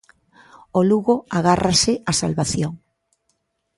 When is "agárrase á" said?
1.37-2.11